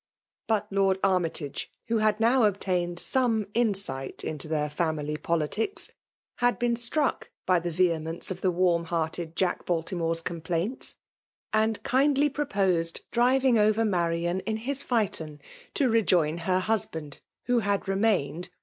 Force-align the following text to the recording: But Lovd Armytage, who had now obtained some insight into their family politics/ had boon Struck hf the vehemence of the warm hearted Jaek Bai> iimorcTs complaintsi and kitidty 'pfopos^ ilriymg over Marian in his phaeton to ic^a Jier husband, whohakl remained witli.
But 0.47 0.71
Lovd 0.71 0.97
Armytage, 1.03 1.69
who 1.85 1.99
had 1.99 2.19
now 2.19 2.45
obtained 2.45 2.97
some 2.99 3.45
insight 3.53 4.23
into 4.23 4.47
their 4.47 4.67
family 4.67 5.15
politics/ 5.15 5.91
had 6.37 6.57
boon 6.57 6.75
Struck 6.75 7.29
hf 7.47 7.61
the 7.61 7.69
vehemence 7.69 8.31
of 8.31 8.41
the 8.41 8.49
warm 8.49 8.85
hearted 8.85 9.35
Jaek 9.35 9.63
Bai> 9.63 9.75
iimorcTs 9.75 10.23
complaintsi 10.23 10.95
and 11.53 11.83
kitidty 11.83 12.31
'pfopos^ 12.31 12.99
ilriymg 13.13 13.59
over 13.59 13.85
Marian 13.85 14.39
in 14.39 14.57
his 14.57 14.81
phaeton 14.83 15.39
to 15.75 15.87
ic^a 15.87 16.03
Jier 16.39 16.61
husband, 16.61 17.19
whohakl 17.47 17.85
remained 17.85 18.45
witli. 18.45 18.57